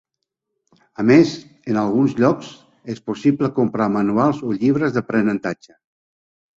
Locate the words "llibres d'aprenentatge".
4.61-5.81